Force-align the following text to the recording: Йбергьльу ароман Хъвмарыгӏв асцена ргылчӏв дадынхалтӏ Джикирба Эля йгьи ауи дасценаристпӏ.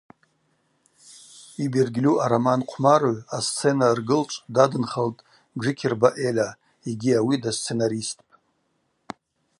Йбергьльу 1.63 2.13
ароман 2.25 2.61
Хъвмарыгӏв 2.69 3.25
асцена 3.37 3.87
ргылчӏв 3.97 4.43
дадынхалтӏ 4.55 5.25
Джикирба 5.59 6.09
Эля 6.27 6.49
йгьи 6.89 7.11
ауи 7.19 7.35
дасценаристпӏ. 7.43 8.27